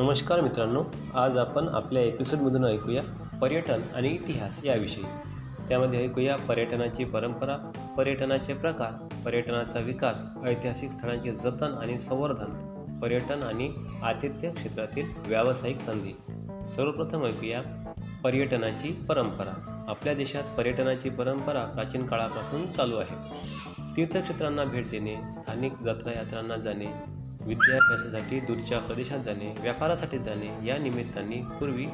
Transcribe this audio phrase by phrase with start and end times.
[0.00, 3.02] नमस्कार मित्रांनो आज आपण आपल्या एपिसोडमधून ऐकूया
[3.42, 5.04] पर्यटन आणि इतिहास याविषयी.
[5.68, 7.56] त्यामध्ये ऐकूया पर्यटनाची परंपरा
[7.98, 13.72] पर्यटनाचे प्रकार पर्यटनाचा विकास ऐतिहासिक स्थळांचे जतन आणि संवर्धन पर्यटन आणि
[14.02, 16.12] आतिथ्य क्षेत्रातील व्यावसायिक संधी.
[16.66, 17.92] सर्वप्रथम ऐकूया
[18.24, 19.84] पर्यटनाची परंपरा.
[19.88, 23.14] आपल्या देशात पर्यटनाची परंपरा प्राचीन काळापासून चालू आहे.
[23.96, 31.86] तीर्थक्षेत्रांना भेट देणे स्थानिक जत्रायात्रांना जाणे विद्याभ्यासासाठी दूरच्या प्रदेशात जाणे व्यापारासाठी जाणे या निमित्ताने पूर्वी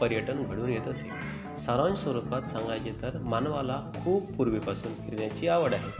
[0.00, 1.10] पर्यटन घडून येत असे.
[1.56, 5.90] सारांश स्वरूपात सांगायचे तर मानवाला खूप पूर्वीपासून फिरण्याची आवड आहे.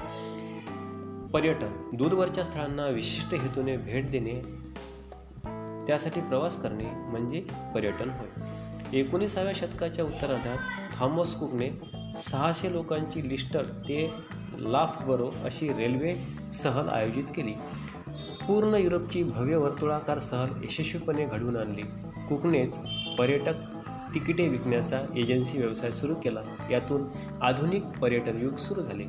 [1.28, 4.40] पर्यटन दूरवरच्या स्थळांना विशिष्ट हेतूने भेट देणे
[5.86, 7.40] त्यासाठी प्रवास करणे म्हणजे
[7.74, 9.00] पर्यटन होय.
[9.00, 10.58] एकोणीसाव्या शतकाच्या उत्तरार्धात
[10.98, 11.70] थॉमस कुकने
[12.22, 14.10] सहाशे लोकांची लिस्टर ते
[14.58, 16.14] लाफबरो अशी रेल्वे
[16.52, 17.52] सहल आयोजित केली.
[18.46, 21.82] पूर्ण युरोपची भव्य वर्तुळाकार सहल यशस्वीपणे घडवून आणली.
[22.28, 22.78] कुकनेच
[23.18, 23.54] पर्यटक
[24.14, 26.40] तिकिटे विकण्याचा एजन्सी व्यवसाय सुरू केला.
[26.70, 27.04] यातून
[27.42, 29.04] आधुनिक पर्यटन युग सुरू झाले.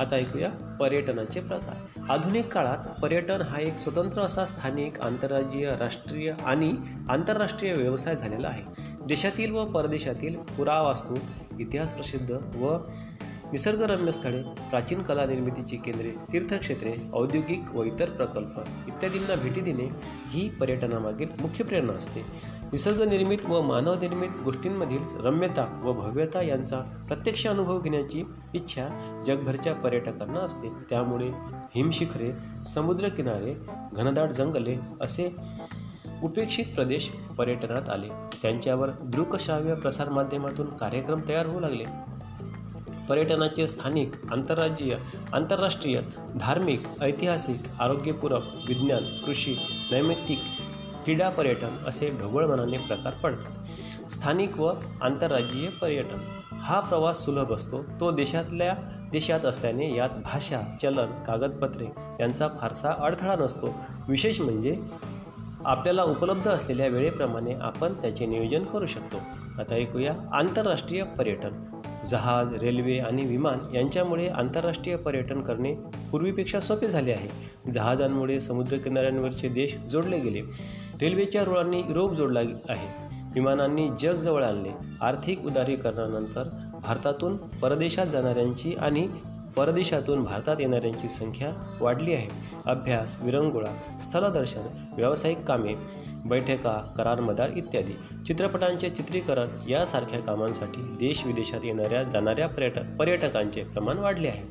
[0.00, 2.00] आता ऐकूया पर्यटनाचे प्रकार.
[2.08, 6.74] आधुनिक काळात पर्यटन हा एक स्वतंत्र असा स्थानिक आंतरराज्यीय राष्ट्रीय आणि
[7.08, 8.62] आंतरराष्ट्रीय व्यवसाय झालेला आहे.
[9.06, 11.14] देशातील व परदेशातील पुरावास्तू
[11.60, 12.78] इतिहास प्रसिद्ध व
[13.52, 19.88] निसर्गरम्य स्थळे प्राचीन कला निर्मितीची केंद्रे तीर्थक्षेत्रे औद्योगिक व इतर प्रकल्प इत्यादींना भेटी देणे
[20.30, 22.20] ही पर्यटनामागील मुख्य प्रेरणा असते.
[22.72, 28.22] निसर्गनिर्मित व मानवनिर्मित गोष्टींमधील रम्यता व भव्यता यांचा प्रत्यक्ष अनुभव घेण्याची
[28.54, 30.68] इच्छा जगभरच्या पर्यटकांना असते.
[30.90, 31.28] त्यामुळे
[31.74, 32.32] हिमशिखरे
[32.64, 33.54] समुद्रकिनारे
[33.92, 35.36] घनदाट जंगले असे
[36.22, 38.08] उपेक्षित प्रदेश पर्यटनात आले.
[38.42, 41.84] त्यांच्यावर दृकश्राव्य प्रसारमाध्यमातून कार्यक्रम तयार होऊ लागले.
[43.08, 44.94] पर्यटनाचे स्थानिक आंतरराज्यीय
[45.32, 46.00] आंतरराष्ट्रीय
[46.40, 49.56] धार्मिक ऐतिहासिक आरोग्यपूरक विज्ञान कृषी
[49.90, 50.38] नैमित्तिक
[51.04, 53.52] क्रीडा पर्यटन असे ढोबळमनाने प्रकार पडतात.
[54.10, 56.18] स्थानिक व आंतरराज्यीय पर्यटन.
[56.52, 57.82] हा प्रवास सुलभ असतो.
[58.00, 58.74] तो देशातल्या
[59.12, 61.86] देशात असल्याने यात भाषा चलन कागदपत्रे
[62.20, 63.74] यांचा फारसा अडथळा नसतो.
[64.08, 64.82] विशेष म्हणजे
[65.64, 69.16] आपल्याला उपलब्ध असलेल्या वेळेप्रमाणे आपण त्याचे नियोजन करू शकतो.
[69.58, 71.75] आता ऐकूया आंतरराष्ट्रीय पर्यटन.
[72.10, 75.74] जहाज रेल्वे आणि विमान यांच्यामुळे आंतरराष्ट्रीय पर्यटन करणे
[76.12, 77.28] पूर्वीपेक्षा सोपे झाले आहे.
[77.70, 80.40] जहाजांमुळे समुद्रकिनाऱ्यांवरचे देश जोडले गेले.
[81.00, 83.06] रेल्वेच्या रुळांनी युरोप जोडला आहे.
[83.34, 84.68] विमानांनी जग जवळ आणले.
[85.00, 86.48] आर्थिक उदारीकरणानंतर
[86.82, 89.08] भारतातून परदेशात जाणाऱ्यांची आणि
[89.56, 92.28] परदेशातून भारतात येणाऱ्यांची संख्या वाढली आहे.
[92.66, 94.62] अभ्यास विरंगुळा स्थलदर्शन
[94.96, 95.74] व्यावसायिक कामे
[96.24, 98.24] बैठका करार मदार इत्यादी.
[98.26, 104.42] चित्रपटांचे चित्रीकरण यासारख्या कामांसाठी देश विदेशात येणाऱ्या जाणाऱ्या पर्यटक पर्यटकांचे प्रमाण वाढले आहे.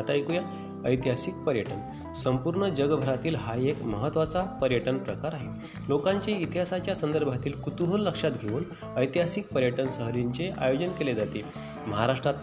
[0.00, 0.42] आता ऐकूया
[0.86, 2.12] ऐतिहासिक पर्यटन.
[2.12, 5.48] संपूर्ण जगभरातील हा एक महत्त्वाचा पर्यटन प्रकार आहे.
[5.88, 8.62] लोकांचे इतिहासाच्या संदर्भातील कुतूहल लक्षात घेऊन
[8.96, 11.40] ऐतिहासिक पर्यटन सहलींचे आयोजन केले जाते.
[11.86, 12.34] महाराष्ट्रात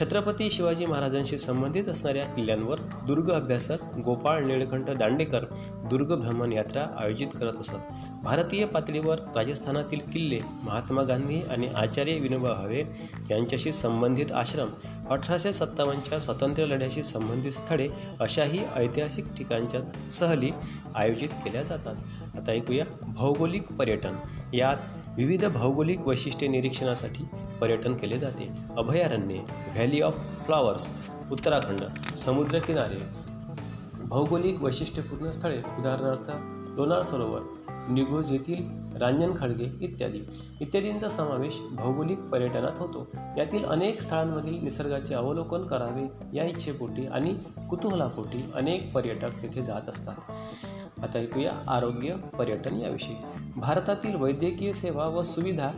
[0.00, 5.44] छत्रपती शिवाजी महाराजांशी संबंधित असणाऱ्या किल्ल्यांवर दुर्ग अभ्यासक गोपाळ निळकंठ दांडेकर
[5.90, 7.74] दुर्ग भ्रमण यात्रा आयोजित करत असत.
[8.22, 12.82] भारतीय पातळीवर राजस्थानातील किल्ले महात्मा गांधी आणि आचार्य विनोबा भावे
[13.30, 14.68] यांच्याशी संबंधित आश्रम
[15.10, 17.88] अठराशे सत्तावन्नच्या स्वातंत्र्य लढ्याशी संबंधित स्थळे
[18.20, 20.50] अशाही ऐतिहासिक ठिकाणच्या सहली
[20.94, 21.94] आयोजित केल्या जातात.
[22.36, 24.16] आता ऐकूया भौगोलिक पर्यटन.
[24.54, 24.76] यात
[25.16, 27.24] विविध भौगोलिक वैशिष्ट्ये निरीक्षणासाठी
[27.64, 28.52] पर्यटन केले जाते.
[28.76, 29.40] अभयारण्ये
[29.72, 30.16] व्हॅली ऑफ
[30.46, 30.90] फ्लॉवर्स
[31.32, 33.02] उत्तराखंड समुद्रकिनारे
[34.04, 36.30] भौगोलिक वैशिष्ट्यपूर्ण स्थळे उदाहरणार्थ
[36.76, 37.40] लोणार सरोवर
[37.88, 38.62] निघोज येथील
[39.00, 40.20] रांजण खळगे इत्यादी.
[40.60, 43.06] इत्यादींचा समावेश भौगोलिक पर्यटनात होतो.
[43.38, 47.34] यातील अनेक स्थळांमधील निसर्गाचे अवलोकन करावे या इच्छेपोटी आणि
[47.70, 50.16] कुतूहलापोटी अनेक पर्यटक तेथे जात असतात.
[51.02, 53.16] आता ऐकूया आरोग्य पर्यटन याविषयी.
[53.56, 55.70] भारतातील वैद्यकीय सेवा व सुविधा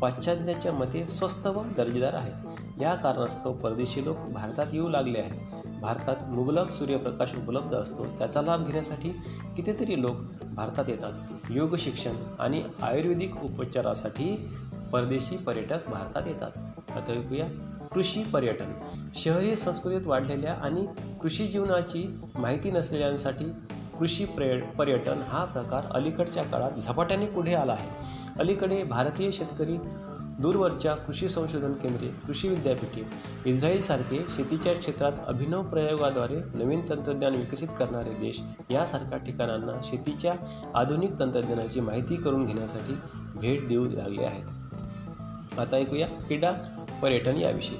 [0.00, 2.46] पाश्चात्याच्या मते स्वस्त व दर्जेदार आहेत.
[2.80, 5.66] या कारणास्तव परदेशी लोक भारतात येऊ लागले आहेत.
[5.80, 9.08] भारतात मुबलक सूर्यप्रकाश उपलब्ध असतो त्याचा लाभ घेण्यासाठी
[9.56, 11.12] कितीतरी लोक भारतात येतात.
[11.50, 14.48] योग शिक्षण आणि आयुर्वेदिक उपचारासाठी
[14.92, 16.50] परदेशी पर्यटक भारतात येतात.
[16.90, 17.46] आता ऐकूया
[17.92, 18.72] कृषी पर्यटन.
[19.14, 20.86] शहरी संस्कृतीत वाढलेल्या आणि
[21.20, 23.44] कृषी जीवनाची माहिती नसलेल्यांसाठी
[24.00, 27.88] कृषी पर्य पर्यटन हा प्रकार अलीकडच्या काळात झपाट्याने पुढे आला आहे.
[28.38, 29.76] अलीकडे भारतीय शेतकरी
[30.38, 33.06] दूरवरच्या कृषी संशोधन केंद्रे कृषी विद्यापीठे
[33.50, 40.34] इस्रायलसारखे शेतीच्या क्षेत्रात अभिनव प्रयोगाद्वारे नवीन तंत्रज्ञान विकसित करणारे देश यासारख्या ठिकाणांना शेतीच्या
[40.74, 42.92] आधुनिक तंत्रज्ञानाची माहिती करून घेण्यासाठी
[43.34, 44.46] भेट देऊ लागले आहेत.
[45.58, 46.52] आता ऐकूया क्रीडा
[47.02, 47.78] पर्यटन याविषयी.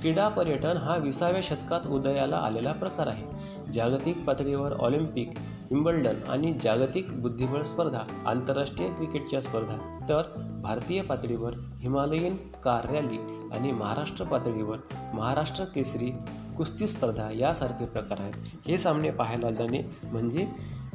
[0.00, 3.36] क्रीडा पर्यटन हा विसाव्या शतकात उदयाला आलेला प्रकार आहे.
[3.72, 5.30] जागतिक पातळीवर ऑलिम्पिक
[5.70, 10.22] विम्बल्डन आणि जागतिक बुद्धिबळ स्पर्धा आंतरराष्ट्रीय क्रिकेटच्या स्पर्धा तर
[10.62, 14.76] भारतीय पातळीवर हिमालयीन कार रॅली आणि महाराष्ट्र पातळीवर
[15.14, 16.12] महाराष्ट्र केसरी
[16.56, 18.68] कुस्ती स्पर्धा यासारखे प्रकार आहेत.
[18.68, 20.44] हे सामने पाहायला जाणे म्हणजे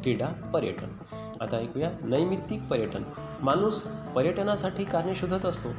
[0.04, 0.88] क्रीडा पर्यटन.
[1.42, 3.04] आता ऐकूया नैमित्तिक पर्यटन.
[3.42, 3.82] माणूस
[4.16, 5.70] पर्यटनासाठी कारणे शोधत असतो.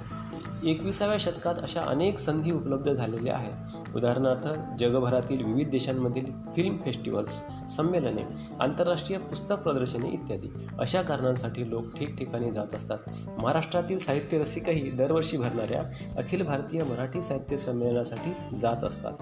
[0.64, 3.81] एकविसाव्या शतकात अशा अनेक संधी उपलब्ध झालेल्या आहेत.
[3.96, 4.48] उदाहरणार्थ
[4.78, 6.24] जगभरातील विविध देशांमधील
[6.56, 8.22] फिल्म फेस्टिवल्स संमेलने
[8.60, 10.48] आंतरराष्ट्रीय पुस्तक प्रदर्शने इत्यादी.
[10.78, 12.98] अशा कारणांसाठी लोक ठिकठिकाणी जात असतात.
[13.38, 15.82] महाराष्ट्रातील साहित्य रसिकही दरवर्षी भरणाऱ्या
[16.16, 19.12] अखिल भारतीय मराठी साहित्य संमेलनासाठी जात असतात.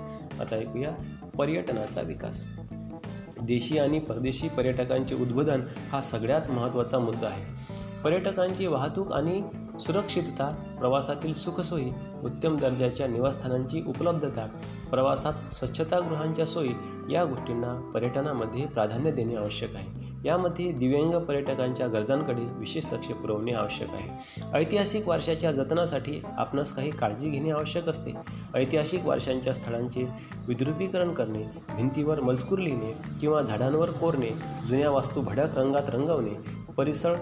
[0.40, 0.90] आता ऐकूया
[1.38, 2.44] पर्यटनाचा विकास.
[3.42, 5.60] देशी आणि परदेशी पर्यटकांचे उद्बोधन
[5.92, 7.44] हा सगळ्यात महत्त्वाचा मुद्दा आहे.
[8.04, 9.42] पर्यटकांची वाहतूक आणि
[9.80, 11.90] सुरक्षितता प्रवासातील सुखसोयी
[12.24, 14.46] उत्तम दर्जाच्या निवासस्थानांची उपलब्धता
[14.90, 16.72] प्रवासात स्वच्छतागृहांच्या सोयी
[17.10, 20.00] या गोष्टींना पर्यटनामध्ये प्राधान्य देणे आवश्यक आहे.
[20.24, 24.40] यामध्ये दिव्यांग पर्यटकांच्या गरजांकडे विशेष लक्ष पुरवणे आवश्यक आहे.
[24.54, 28.12] ऐतिहासिक वारशाच्या जतनासाठी आपणास काही काळजी घेणे आवश्यक असते.
[28.54, 30.08] ऐतिहासिक वारशांच्या स्थळांचे
[30.48, 31.42] विद्रुपीकरण करणे
[31.76, 34.30] भिंतीवर मजकूर लिहिणे किंवा झाडांवर कोरणे
[34.68, 37.14] जुन्या वास्तू भडक रंगात रंगवणे परिसर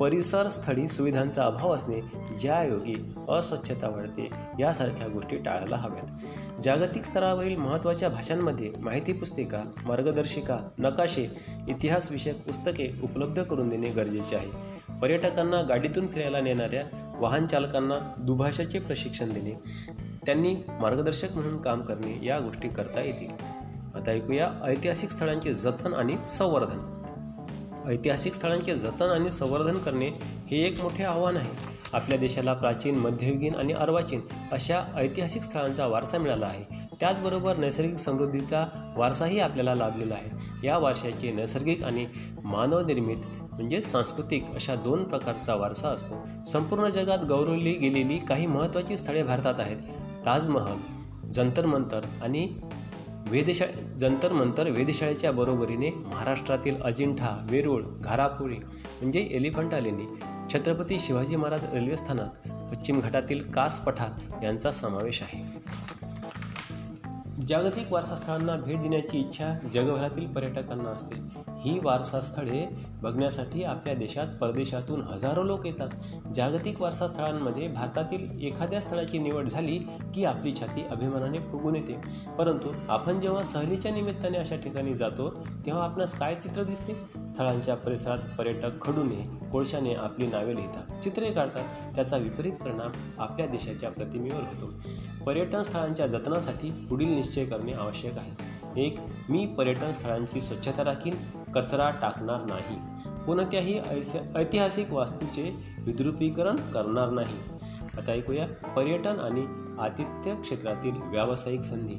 [0.00, 2.00] परिसरस्थळी सुविधांचा अभाव असणे
[2.40, 4.30] ज्यायोगी अस्वच्छता वाढते
[4.60, 6.06] यासारख्या गोष्टी टाळायला हव्यात.
[6.62, 11.26] जागतिक स्तरावरील महत्त्वाच्या भाषांमध्ये माहिती पुस्तिका मार्गदर्शिका नकाशे
[11.68, 14.72] इतिहासविषयक पुस्तके उपलब्ध करून देणे गरजेचे आहे.
[15.00, 19.52] पर्यटकांना गाडीतून फिरायला नेणाऱ्या वाहन चालकांना दुभाषाचे प्रशिक्षण देणे
[20.26, 23.30] त्यांनी मार्गदर्शक म्हणून काम करणे या गोष्टी करता येतील.
[23.94, 27.01] आता ऐकूया ऐतिहासिक स्थळांचे जतन आणि संवर्धन.
[27.86, 30.08] ऐतिहासिक स्थळांचे जतन आणि संवर्धन करणे
[30.50, 31.50] हे एक मोठे आव्हान आहे.
[31.92, 34.20] आपल्या देशाला प्राचीन मध्ययुगीन आणि अर्वाचीन
[34.52, 36.82] अशा ऐतिहासिक स्थळांचा वारसा मिळाला आहे.
[37.00, 40.66] त्याचबरोबर नैसर्गिक समृद्धीचा वारसाही आपल्याला लाभलेला आहे.
[40.66, 42.06] या वारशाचे नैसर्गिक आणि
[42.44, 46.14] मानवनिर्मित म्हणजे सांस्कृतिक अशा दोन प्रकारचा वारसा असतो.
[46.46, 49.76] संपूर्ण जगात गौरवली गेलेली काही महत्त्वाची स्थळे भारतात आहेत.
[50.26, 50.76] ताजमहल
[51.32, 52.48] जंतर मंतर आणि
[53.28, 53.64] वेधशा
[53.98, 60.06] जंतर मंतर वेधशाळेच्या बरोबरीने महाराष्ट्रातील अजिंठा वेरूळ घारापुरी म्हणजे एलिफंटा लेणी
[60.52, 65.42] छत्रपती शिवाजी महाराज रेल्वे स्थानक पश्चिम घाटातील कास पठार यांचा समावेश आहे.
[67.46, 71.14] जागतिक वारसास्थळांना भेट देण्याची इच्छा जगभरातील पर्यटकांना असते.
[71.64, 72.66] ही वारसास्थळे
[73.02, 75.88] बघण्यासाठी आपल्या देशात परदेशातून हजारो लोक येतात.
[76.34, 79.78] जागतिक वारसास्थळांमध्ये भारतातील एखाद्या स्थळाची निवड झाली
[80.14, 81.96] की आपली छाती अभिमानाने फुगून येते.
[82.38, 86.94] परंतु आपण जेव्हा सहलीच्या निमित्ताने अशा ठिकाणी जातो तेव्हा आपणास काय चित्र दिसते?
[87.28, 91.94] स्थळांच्या परिसरात पर्यटक खडूने कोळशाने आपली नावे लिहितात चित्रे काढतात.
[91.94, 94.74] त्याचा विपरीत परिणाम आपल्या देशाच्या प्रतिमेवर होतो.
[95.26, 98.52] पर्यटन स्थळांच्या जतनासाठी पुढील निश्चय करणे आवश्यक आहे.
[98.86, 98.98] एक
[99.28, 101.14] मी पर्यटन स्थळांची स्वच्छता राखीन.
[101.54, 102.76] कचरा टाकणार नाही.
[103.26, 103.80] कोणत्याही
[104.36, 107.36] ऐतिहासिक वास्तूचे विद्रुपीकरण करणार नाही.
[107.98, 108.46] आता ऐकूया
[108.76, 109.46] पर्यटन आणि
[109.80, 111.94] आतिथ्य क्षेत्रातील व्यावसायिक संधी.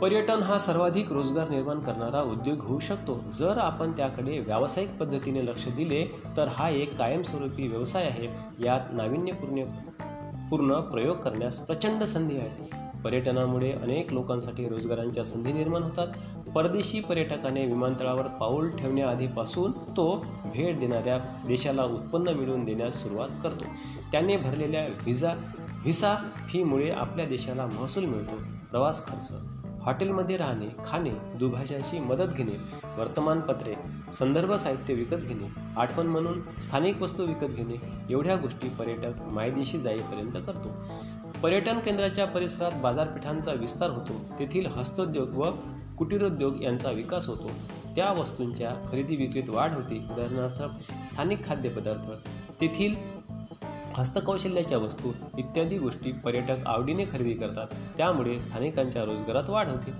[0.00, 3.24] पर्यटन हा सर्वाधिक रोजगार निर्माण करणारा उद्योग होऊ शकतो.
[3.38, 8.28] जर आपण त्याकडे व्यावसायिक पद्धतीने लक्ष दिले तर हा एक कायमस्वरूपी व्यवसाय आहे.
[8.64, 9.64] यात नाविन्यपूर्ण
[10.48, 12.80] पूर्ण प्रयोग करण्यास प्रचंड संधी आहे.
[13.04, 16.08] पर्यटनामुळे अनेक लोकांसाठी रोजगारांच्या संधी निर्माण होतात.
[16.54, 23.64] परदेशी पर्यटकाने विमानतळावर पाऊल ठेवण्याआधीपासून तो भेट देणाऱ्या देशाला उत्पन्न मिळवून देण्यास सुरुवात करतो.
[24.12, 25.32] त्याने भरलेल्या व्हिसा
[25.82, 26.14] व्हिसा
[26.48, 28.36] फीमुळे आपल्या देशाला महसूल मिळतो.
[28.70, 29.32] प्रवास खर्च
[29.82, 32.56] हॉटेलमध्ये राहणे खाणे दुभाषांशी मदत घेणे
[32.98, 33.74] वर्तमानपत्रे
[34.12, 37.74] संदर्भ साहित्य विकत घेणे आठवण म्हणून स्थानिक वस्तू विकत घेणे
[38.10, 40.68] एवढ्या गोष्टी पर्यटक मायदेशी जाईपर्यंत करतो.
[41.42, 44.12] पर्यटन केंद्राच्या परिसरात बाजारपेठांचा विस्तार होतो.
[44.38, 45.50] तेथील हस्तोद्योग व
[45.98, 47.50] कुटीरोद्योग यांचा विकास होतो.
[47.96, 49.98] त्या वस्तूंच्या खरेदी विक्रीत वाढ होते.
[49.98, 50.62] उदाहरणार्थ
[51.08, 52.10] स्थानिक खाद्यपदार्थ
[52.60, 52.94] तेथील
[53.96, 57.66] हस्तकौशल्याच्या वस्तू इत्यादी गोष्टी पर्यटक आवडीने खरेदी करतात.
[57.96, 59.90] त्यामुळे स्थानिकांच्या रोजगारात वाढ होते.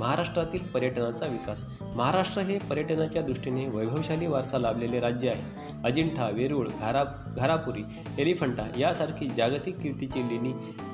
[0.00, 1.78] महाराष्ट्रातील पर्यटनाचा विकास.
[1.96, 5.42] महाराष्ट्र हे पर्यटनाच्या दृष्टीने वैभवशाली वारसा लाभलेले राज्य आहे.
[5.84, 7.04] अजिंठा वेरूळ घारा
[7.36, 7.82] घारापुरी
[8.18, 10.52] एलिफंटा यासारखी जागतिक कीर्तीची लेणी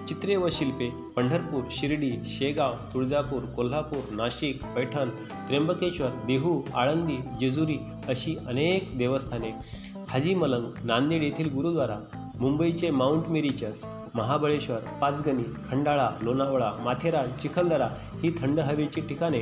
[0.08, 5.08] चित्रे व शिल्पे पंढरपूर शिर्डी शेगाव तुळजापूर कोल्हापूर नाशिक पैठण
[5.48, 7.78] त्र्यंबकेश्वर देहू आळंदी जेजुरी
[8.08, 9.50] अशी अनेक देवस्थाने.
[10.08, 11.98] हाजी मलंग नांदेड येथील गुरुद्वारा
[12.40, 17.88] मुंबईचे Mount Mary church Mahabaleshwar Panchgani Khandala Lonavala Matheran Chikhaldara
[18.22, 19.40] ही थंड हवेची ठिकाणे.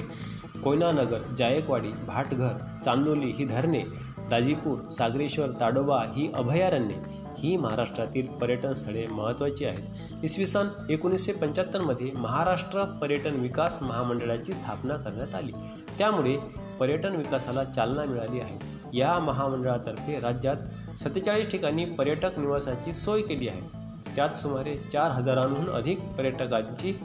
[0.64, 3.82] कोयनानगर जायकवाडी भाटघर चांदोली ही धरणे.
[4.30, 7.18] दाजीपूर सागरेश्वर ताडोबा ही अभयारण्ये.
[7.38, 9.84] ही महाराष्ट्रातील पर्यटन स्थळे महत्त्वाची आहेत.
[10.24, 15.52] इसवी सन एकोणीसशे पंच्याहत्तरमध्ये महाराष्ट्र पर्यटन विकास महामंडळाची स्थापना करण्यात आली.
[15.98, 16.36] त्यामुळे
[16.80, 18.58] पर्यटन विकासाला चालना मिळाली आहे.
[18.98, 20.56] या महामंडळातर्फे राज्यात
[20.98, 23.77] सत्तेचाळीस ठिकाणी पर्यटक निवासाची सोय केली आहे.
[24.16, 26.98] त्यात सुमारे चार हजारांहून अधिक पर्यटकांची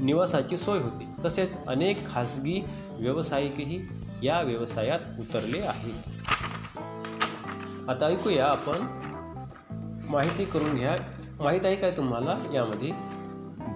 [0.00, 1.06] निवासाची सोय होती.
[1.24, 3.80] तसेच अनेक खासगी व्यावसायिकही
[4.22, 6.08] या व्यवसायात उतरले आहेत
[7.88, 8.76] आता ऐकूया आपण
[10.10, 10.96] माहिती करून घ्या.
[11.40, 12.38] माहीत आहे काय तुम्हाला?
[12.54, 12.90] यामध्ये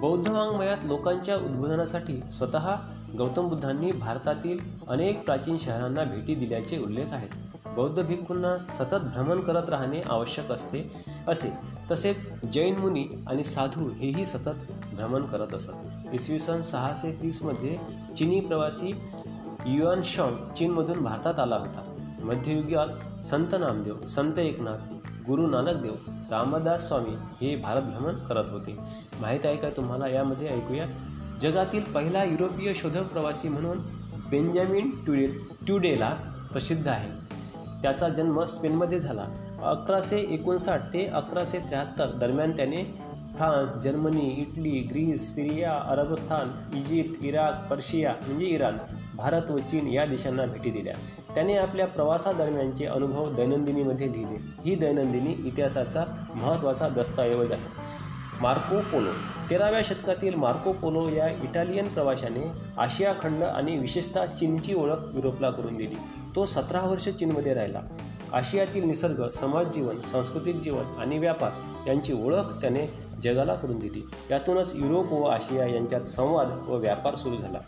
[0.01, 2.75] बौद्ध वाङ्मयात लोकांच्या उद्बोधनासाठी स्वतः
[3.19, 4.59] गौतम बुद्धांनी भारतातील
[4.89, 7.29] अनेक प्राचीन शहरांना भेटी दिल्याचे उल्लेख आहेत.
[7.69, 11.53] बौद्ध भिक्खूंना सतत भ्रमण करत राहणे आवश्यक असते असे
[11.91, 15.73] तसेच जैन मुनी आणि साधू हेही सतत भ्रमण करत असत.
[16.13, 17.77] इसवी सन सहाशे तीसमध्ये
[18.17, 18.95] चिनी प्रवासी
[19.67, 21.95] युआन शॉंग चीनमधून भारतात आला होता.
[22.21, 24.79] मध्ययुगात संत नामदेव संत एकनाथ
[25.27, 25.95] गुरु नानक देव
[26.31, 28.79] रामदास स्वामी हे भारत भ्रमण करत होते.
[29.21, 30.09] माहीत आहे का तुम्हाला?
[30.09, 30.87] यामध्ये ऐकूया.
[31.41, 33.79] जगातील पहिला युरोपीय शोधक प्रवासी म्हणून
[34.31, 35.27] बेंजामिन ट्युडे
[35.67, 36.11] ट्युडेला
[36.53, 37.11] प्रसिद्ध आहे.
[37.83, 39.25] त्याचा जन्म स्पेनमध्ये झाला.
[39.63, 42.83] अकराशे एकोणसाठ ते अकराशे त्र्याहत्तर दरम्यान त्याने
[43.37, 48.77] France Germany Italy Greece Syria अरबस्थान Egypt Iraq Persia म्हणजे इराण
[49.15, 50.95] भारत व चीन या देशांना भेटी दिल्या.
[51.35, 54.71] त्याने आपल्या प्रवासादरम्यानचे अनुभव दैनंदिनीमध्ये लिहिले.
[54.71, 57.63] ही दैनंदिनी इतिहासाचा महत्त्वाचा दस्तऐवज आहे.
[58.41, 59.11] Marco Polo.
[59.51, 65.77] तेराव्या शतकातील मार्को पोलो या इटालियन प्रवाशाने आशिया खंड आणि विशेषतः चीनची ओळख युरोपला करून
[65.77, 65.97] दिली.
[66.37, 67.81] तो सतरा वर्ष चीनमध्ये राहिला.
[68.35, 71.51] आशियातील निसर्ग समाज जीवन सांस्कृतिक जीवन आणि व्यापार
[71.87, 72.93] यांची ओळख त्याने
[73.23, 74.07] जगाला करून दिली.
[74.31, 77.59] यातूनच युरोप व आशिया यांच्यात संवाद व व्यापार सुरू झाला.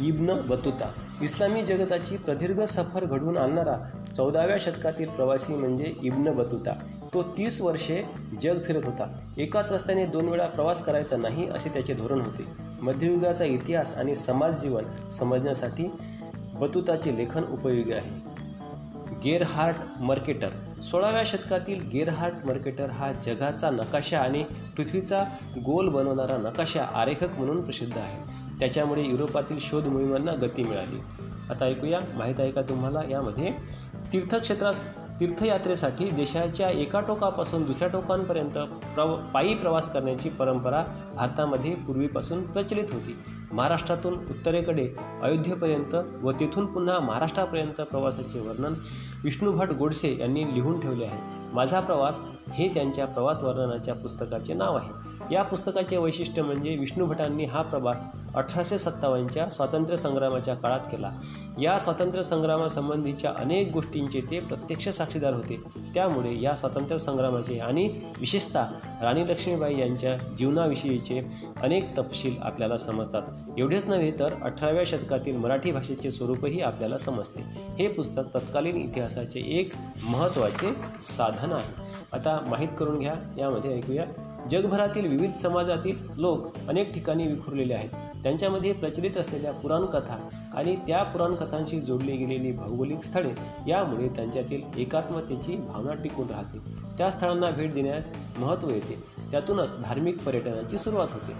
[0.00, 3.76] इब्न बतुता इस्लामी जगताची प्रदीर्घ सफर घडवून आणणारा
[4.16, 6.72] चौदाव्या शतकातील प्रवासी म्हणजे इब्न बतुता.
[7.14, 8.02] तो तीस वर्षे
[8.42, 9.18] जग फिरत होता.
[9.38, 12.44] एकाच रस्त्याने दोन वेळा प्रवास करायचा नाही असे त्याचे धोरण होते.
[12.82, 15.90] मध्ययुगाचा इतिहास आणि समाज जीवन समजण्यासाठी
[16.54, 18.33] बतुताचे लेखन उपयोगी आहे.
[19.24, 24.44] गेरहार्ट मर्केटर सोळाव्या शतकातील गेरहार्ट मर्केटर हा जगाचा नकाशा आणि
[24.76, 25.24] पृथ्वीचा
[25.64, 28.18] गोल बनवणारा नकाशा आरेखक म्हणून प्रसिद्ध आहे.
[28.60, 30.98] त्याच्यामुळे युरोपातील शोध मोहिमांना गती मिळाली.
[31.50, 33.00] आता ऐकूया माहीत आहे का तुम्हाला?
[33.10, 33.52] यामध्ये
[34.12, 38.58] तीर्थक्षेत्रास तीर्थयात्रेसाठी देशाच्या एका टोकापासून दुसऱ्या टोकांपर्यंत
[38.94, 40.84] प्रव पायी प्रवास करण्याची परंपरा
[41.16, 43.16] भारतामध्ये पूर्वीपासून प्रचलित होती.
[43.52, 44.88] महाराष्ट्रातून उत्तरेकडे
[45.22, 48.74] अयोध्येपर्यंत व तेथून पुन्हा महाराष्ट्रापर्यंत प्रवासाचे वर्णन
[49.24, 51.18] विष्णू भट गोडसे यांनी लिहून ठेवले आहे.
[51.52, 52.20] माझा प्रवास
[52.52, 55.13] हे त्यांच्या प्रवास वर्णनाच्या पुस्तकाचे नाव आहे.
[55.32, 58.04] या पुस्तकाचे वैशिष्ट्य म्हणजे विष्णू भटांनी हा प्रवास
[58.34, 61.12] अठराशे सत्तावन्नच्या स्वातंत्र्य संग्रामाच्या काळात केला.
[61.62, 65.60] या स्वातंत्र्य संग्रामासंबंधीच्या अनेक गोष्टींचे ते प्रत्यक्ष साक्षीदार होते.
[65.94, 68.64] त्यामुळे या स्वातंत्र्य संग्रामाचे आणि विशेषतः
[69.02, 71.20] राणी लक्ष्मीबाई यांच्या जीवनाविषयीचे
[71.62, 73.22] अनेक तपशील आपल्याला समजतात.
[73.58, 77.44] एवढेच नव्हे तर अठराव्या शतकातील मराठी भाषेचे स्वरूपही आपल्याला समजते.
[77.78, 79.72] हे पुस्तक तत्कालीन इतिहासाचे एक
[80.08, 81.82] महत्त्वाचे साधन आहे.
[82.12, 83.14] आता माहीत करून घ्या.
[83.38, 84.04] यामध्ये ऐकूया
[84.50, 87.90] जगभरातील विविध समाजातील लोक अनेक ठिकाणी विखुरलेले आहेत.
[88.22, 93.32] त्यांच्यामध्ये प्रचलित असलेल्या पुराणकथा आणि त्या पुराणकथांशी जोडली गेलेली भौगोलिक स्थळे
[93.68, 96.58] यामुळे त्यांच्यातील एकात्मतेची भावना टिकून राहते.
[96.98, 99.02] त्या स्थळांना भेट देण्यास महत्त्व येते.
[99.30, 101.32] त्यातूनच धार्मिक पर्यटनाची सुरुवात होते.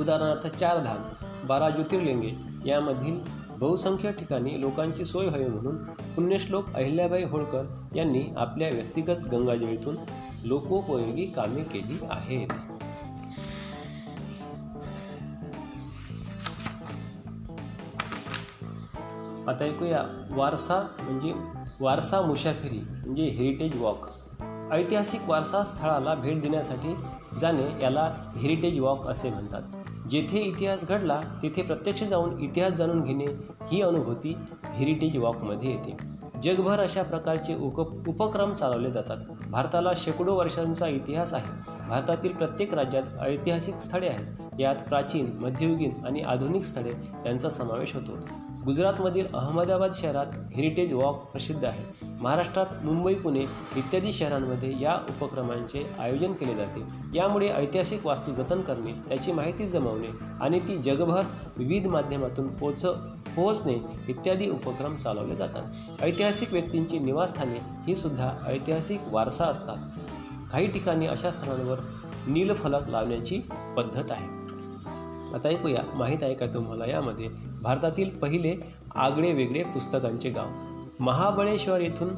[0.00, 0.98] उदाहरणार्थ चारधाम
[1.46, 2.30] बारा ज्योतिर्लिंगे
[2.66, 3.18] यामधील
[3.58, 7.64] बहुसंख्य ठिकाणी लोकांची सोय व्हावी म्हणून पुण्यश्लोक अहिल्याबाई होळकर
[7.96, 9.96] यांनी आपल्या व्यक्तिगत गंगाजळीतून
[10.44, 12.48] लोकोपयोगी कामे केली आहेत.
[19.48, 21.32] आता ऐकूया वारसा म्हणजे
[21.80, 24.06] वारसा मुसाफिरी म्हणजे हेरिटेज वॉक
[24.72, 26.94] ऐतिहासिक वारसा स्थळाला भेट देण्यासाठी
[27.38, 29.62] जाणे याला हेरिटेज वॉक असे म्हणतात.
[30.10, 33.26] जेथे इतिहास घडला तेथे प्रत्यक्ष जाऊन इतिहास जाणून घेणे
[33.72, 34.36] ही अनुभूती
[34.74, 36.15] हेरिटेज वॉकमध्ये येते.
[36.42, 39.16] जगभर अशा प्रकारचे उप उपक्रम चालवले जातात.
[39.50, 41.72] भारताला शेकडो वर्षांचा इतिहास आहे.
[41.88, 44.60] भारतातील प्रत्येक राज्यात ऐतिहासिक स्थळे आहेत.
[44.60, 46.92] यात प्राचीन मध्ययुगीन आणि आधुनिक स्थळे
[47.26, 48.18] यांचा समावेश होतो.
[48.64, 50.26] गुजरातमधील अहमदाबाद शहरात
[50.56, 52.06] हेरिटेज वॉक प्रसिद्ध आहे.
[52.20, 53.40] महाराष्ट्रात मुंबई पुणे
[53.76, 56.82] इत्यादी शहरांमध्ये या उपक्रमांचे आयोजन केले जाते.
[57.14, 60.08] यामुळे ऐतिहासिक वास्तू जतन करणे त्याची माहिती जमवणे
[60.40, 61.22] आणि ती जगभर
[61.56, 62.86] विविध माध्यमातून पोच
[63.36, 63.78] पोहोचणे
[64.08, 65.62] इत्यादी उपक्रम चालवले जातात.
[66.02, 69.76] ऐतिहासिक व्यक्तींची निवासस्थाने ही सुद्धा ऐतिहासिक वारसा असतात.
[70.52, 71.78] काही ठिकाणी अशा स्थळांवर
[72.26, 73.40] नीलफलक लावण्याची
[73.76, 74.26] पद्धत आहे.
[75.34, 76.86] आता ऐकूया माहीत आहे का तुम्हाला?
[76.86, 77.28] यामध्ये
[77.62, 78.56] भारतातील पहिले
[78.94, 80.46] आगळे वेगळे पुस्तकांचे गाव.
[81.00, 82.08] महाबळेश्वर येथून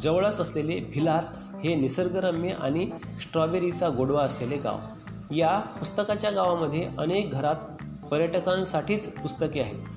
[0.00, 1.24] जवळच असलेले भिलार
[1.64, 2.90] हे निसर्गरम्य आणि
[3.20, 4.78] स्ट्रॉबेरीचा गोडवा असलेले गाव.
[5.34, 7.56] या पुस्तकाच्या गावामध्ये अनेक घरात
[8.10, 9.91] पर्यटकांसाठीच पुस्तके आहेत.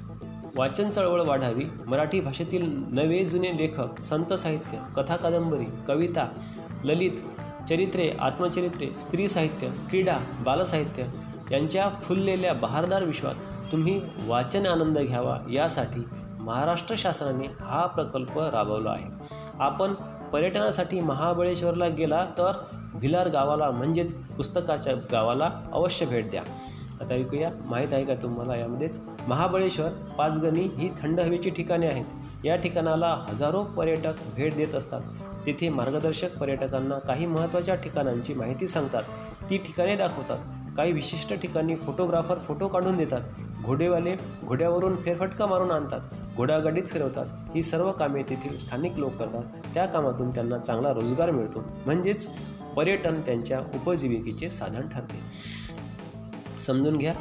[0.57, 1.65] वाचन चळवळ वाढावी.
[1.87, 6.27] मराठी भाषेतील नवे जुने लेखक संत साहित्य कथा कादंबरी कविता
[6.83, 7.11] ललित
[7.69, 11.05] चरित्रे आत्मचरित्रे स्त्री साहित्य क्रीडा बालसाहित्य
[11.51, 13.35] यांच्या फुललेल्या बहारदार विश्वात
[13.71, 16.03] तुम्ही वाचन आनंद घ्यावा यासाठी
[16.39, 19.09] महाराष्ट्र शासनाने हा प्रकल्प राबवला आहे.
[19.59, 19.93] आपण
[20.33, 22.51] पर्यटनासाठी महाबळेश्वरला गेला तर
[22.95, 26.43] भिलार गावाला म्हणजेच पुस्तकाच्या गावाला अवश्य भेट द्या.
[27.01, 27.49] आता ऐकूया.
[27.65, 28.55] माहीत आहे का तुम्हाला?
[28.55, 32.05] यामध्येच महाबळेश्वर पाचगणी ही थंड हवेची ठिकाणे आहेत.
[32.45, 35.01] या ठिकाणाला हजारो पर्यटक भेट देत असतात.
[35.45, 39.03] तेथे मार्गदर्शक पर्यटकांना काही महत्त्वाच्या ठिकाणांची माहिती सांगतात.
[39.49, 40.37] ती ठिकाणे दाखवतात.
[40.77, 43.21] काही विशिष्ट ठिकाणी फोटोग्राफर फोटो काढून देतात.
[43.63, 45.99] घोडेवाले घोड्यावरून फेरफटका मारून आणतात.
[46.37, 47.25] घोडागाडीत फिरवतात.
[47.55, 49.43] ही सर्व कामे तेथील स्थानिक लोक करतात.
[49.73, 51.63] त्या कामातून त्यांना चांगला रोजगार मिळतो.
[51.85, 52.27] म्हणजेच
[52.75, 55.19] पर्यटन त्यांच्या उपजीविकेचे साधन ठरते.
[56.59, 57.13] समजून घ्या.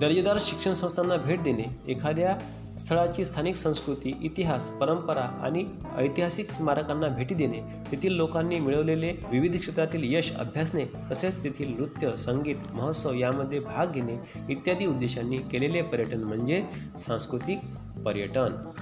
[0.00, 2.36] दर्जेदार शिक्षण संस्थांना भेट देणे एखाद्या
[2.78, 5.64] स्थळाची स्थानिक संस्कृती इतिहास परंपरा आणि
[5.96, 12.56] ऐतिहासिक स्मारकांना भेटी देणे तेथील लोकांनी मिळवलेले विविध क्षेत्रातील यश अभ्यासणे तसेच तेथील नृत्य संगीत
[12.72, 14.16] महोत्सव यामध्ये भाग घेणे
[14.48, 16.64] इत्यादी उद्देशांनी केलेले पर्यटन म्हणजे
[16.98, 17.58] सांस्कृतिक
[18.04, 18.72] पर्यटन.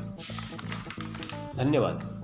[1.56, 2.17] धन्यवाद.